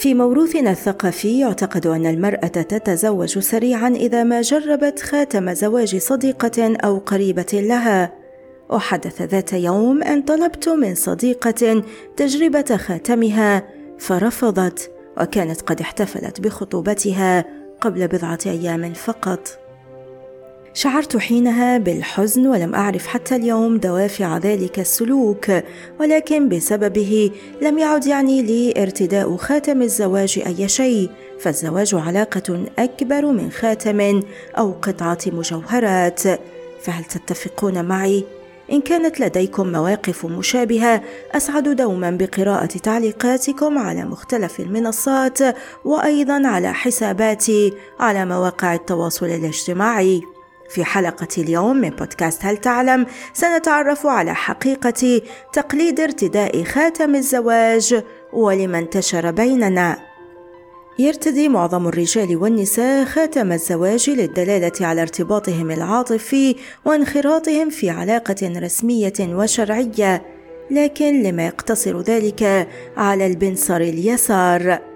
[0.00, 6.98] في موروثنا الثقافي يعتقد أن المرأة تتزوج سريعا إذا ما جربت خاتم زواج صديقة أو
[6.98, 8.12] قريبة لها.
[8.70, 11.82] وحدث ذات يوم أن طلبت من صديقة
[12.16, 13.62] تجربة خاتمها
[13.98, 17.44] فرفضت وكانت قد احتفلت بخطوبتها
[17.80, 19.58] قبل بضعة أيام فقط.
[20.74, 25.46] شعرت حينها بالحزن ولم أعرف حتى اليوم دوافع ذلك السلوك
[26.00, 27.30] ولكن بسببه
[27.62, 34.22] لم يعد يعني لي ارتداء خاتم الزواج أي شيء فالزواج علاقة أكبر من خاتم
[34.58, 36.20] أو قطعة مجوهرات
[36.82, 38.24] فهل تتفقون معي
[38.72, 45.38] إن كانت لديكم مواقف مشابهة أسعد دوما بقراءة تعليقاتكم على مختلف المنصات
[45.84, 50.22] وأيضا على حساباتي على مواقع التواصل الاجتماعي.
[50.70, 58.78] في حلقة اليوم من بودكاست هل تعلم سنتعرف على حقيقة تقليد ارتداء خاتم الزواج ولما
[58.78, 59.98] انتشر بيننا.
[60.98, 70.22] يرتدي معظم الرجال والنساء خاتم الزواج للدلالة على ارتباطهم العاطفي وانخراطهم في علاقة رسمية وشرعية،
[70.70, 74.89] لكن لما يقتصر ذلك على البنصر اليسار؟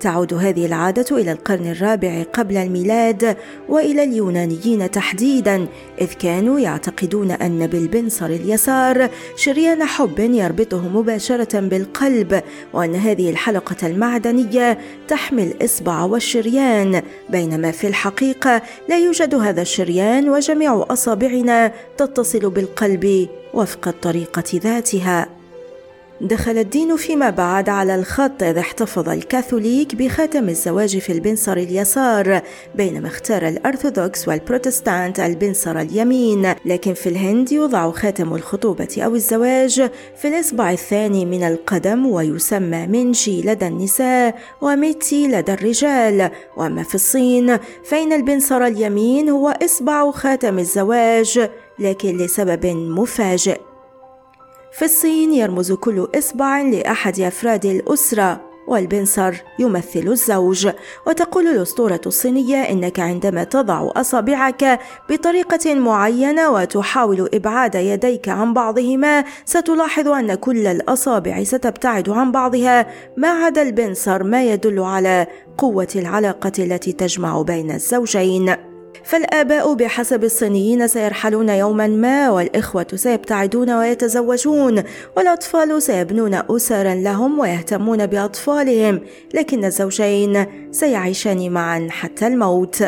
[0.00, 3.36] تعود هذه العادة إلى القرن الرابع قبل الميلاد
[3.68, 5.66] وإلى اليونانيين تحديدا
[6.00, 14.78] إذ كانوا يعتقدون أن بالبنصر اليسار شريان حب يربطه مباشرة بالقلب وأن هذه الحلقة المعدنية
[15.08, 23.88] تحمي الإصبع والشريان بينما في الحقيقة لا يوجد هذا الشريان وجميع أصابعنا تتصل بالقلب وفق
[23.88, 25.37] الطريقة ذاتها.
[26.20, 32.42] دخل الدين فيما بعد على الخط إذ احتفظ الكاثوليك بخاتم الزواج في البنصر اليسار
[32.74, 36.54] بينما اختار الأرثوذكس والبروتستانت البنصر اليمين.
[36.64, 43.42] لكن في الهند يوضع خاتم الخطوبة أو الزواج في الإصبع الثاني من القدم ويسمى منجي
[43.42, 46.30] لدى النساء وميتي لدى الرجال.
[46.56, 53.67] وأما في الصين فإن البنصر اليمين هو إصبع خاتم الزواج لكن لسبب مفاجئ.
[54.78, 60.68] في الصين يرمز كل إصبع لأحد أفراد الأسرة والبنصر يمثل الزوج.
[61.06, 64.80] وتقول الأسطورة الصينية إنك عندما تضع أصابعك
[65.10, 72.86] بطريقة معينة وتحاول إبعاد يديك عن بعضهما ستلاحظ أن كل الأصابع ستبتعد عن بعضها.
[73.16, 75.26] ما عدا البنصر ما يدل على
[75.58, 78.56] قوة العلاقة التي تجمع بين الزوجين.
[79.04, 84.82] فالآباء بحسب الصينيين سيرحلون يوما ما والإخوة سيبتعدون ويتزوجون
[85.16, 89.00] والأطفال سيبنون أسرا لهم ويهتمون بأطفالهم
[89.34, 92.84] لكن الزوجين سيعيشان معا حتى الموت.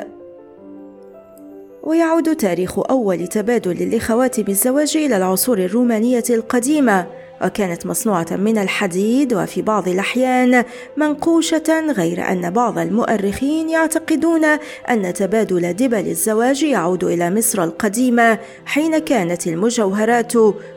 [1.82, 7.06] ويعود تاريخ أول تبادل لخواتم الزواج إلى العصور الرومانية القديمة.
[7.44, 10.64] وكانت مصنوعة من الحديد وفي بعض الأحيان
[10.96, 14.44] منقوشة غير أن بعض المؤرخين يعتقدون
[14.90, 20.32] أن تبادل دبل الزواج يعود إلى مصر القديمة حين كانت المجوهرات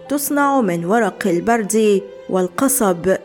[0.09, 3.16] تصنع من ورق البرد والقصب.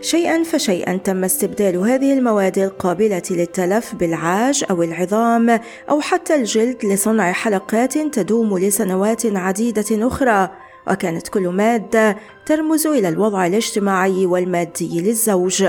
[0.00, 5.60] شيئا فشيئا تم استبدال هذه المواد القابلة للتلف بالعاج أو العظام
[5.90, 10.50] أو حتى الجلد لصنع حلقات تدوم لسنوات عديدة أخرى.
[10.88, 12.16] وكانت كل مادة
[12.46, 15.64] ترمز إلى الوضع الاجتماعي والمادي للزوج.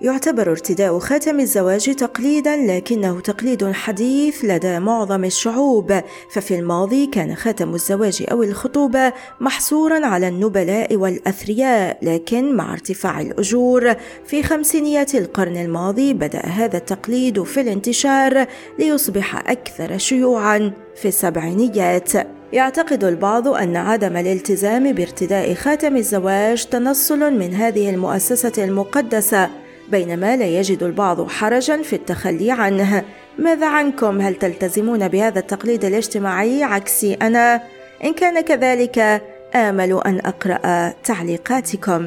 [0.00, 6.00] يعتبر ارتداء خاتم الزواج تقليدا لكنه تقليد حديث لدى معظم الشعوب.
[6.30, 13.94] ففي الماضي كان خاتم الزواج أو الخطوبة محصورا على النبلاء والأثرياء لكن مع ارتفاع الأجور
[14.26, 18.46] في خمسينيات القرن الماضي بدأ هذا التقليد في الانتشار
[18.78, 22.12] ليصبح أكثر شيوعا في السبعينيات.
[22.52, 29.65] يعتقد البعض أن عدم الالتزام بارتداء خاتم الزواج تنصل من هذه المؤسسة المقدسة.
[29.90, 33.04] بينما لا يجد البعض حرجا في التخلي عنه.
[33.38, 37.62] ماذا عنكم؟ هل تلتزمون بهذا التقليد الاجتماعي؟ عكسي أنا.
[38.04, 39.22] إن كان كذلك
[39.54, 42.06] آمل أن أقرأ تعليقاتكم.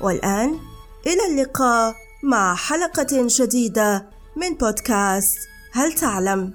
[0.00, 0.58] والآن
[1.06, 4.06] إلى اللقاء مع حلقة جديدة
[4.36, 5.38] من بودكاست
[5.76, 6.52] هل تعلم